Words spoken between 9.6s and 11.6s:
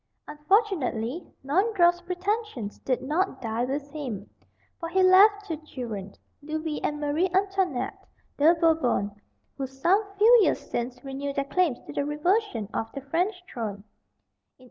some few years since renewed their